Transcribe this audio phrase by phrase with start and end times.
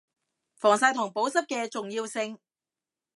[0.57, 2.39] 防曬同保濕嘅重要性